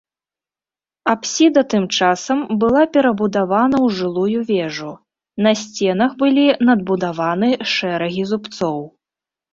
[1.11, 4.89] Апсіда тым часам была перабудавана ў жылую вежу,
[5.49, 8.79] на сценах былі надбудаваны шэрагі зубцоў.